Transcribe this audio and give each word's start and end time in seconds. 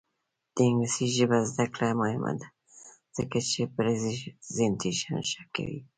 د 0.53 0.57
انګلیسي 0.67 1.05
ژبې 1.15 1.39
زده 1.51 1.65
کړه 1.73 1.87
مهمه 2.01 2.33
ده 2.39 2.47
ځکه 3.17 3.37
چې 3.49 3.61
پریزنټیشن 3.75 5.13
ښه 5.29 5.43
کوي. 5.55 5.81